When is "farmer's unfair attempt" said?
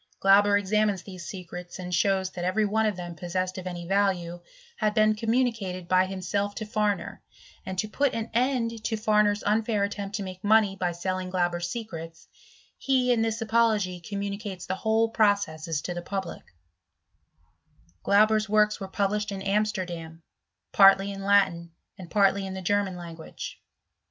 8.97-10.15